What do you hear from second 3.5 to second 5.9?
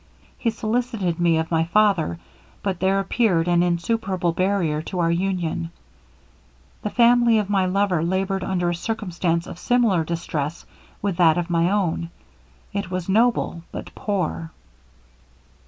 insuperable barrier to our union.